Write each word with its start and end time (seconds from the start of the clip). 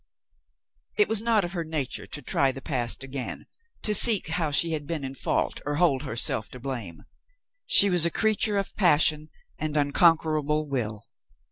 It 0.97 1.07
was 1.07 1.21
not 1.21 1.45
of 1.45 1.53
her 1.53 1.63
nature 1.63 2.07
to 2.07 2.23
try 2.23 2.51
the 2.51 2.59
past 2.59 3.03
again, 3.03 3.45
to 3.83 3.93
seek 3.93 4.29
how 4.29 4.49
she 4.49 4.71
had 4.71 4.87
been 4.87 5.03
in 5.03 5.13
fault 5.13 5.61
or 5.63 5.75
hold 5.75 6.01
herself 6.01 6.49
to 6.49 6.59
blame. 6.59 7.03
She 7.67 7.87
was 7.87 8.03
a 8.03 8.09
creature 8.09 8.57
of 8.57 8.75
passion 8.75 9.29
and 9.59 9.75
uncon 9.77 10.17
querable 10.17 10.67
will. 10.67 11.05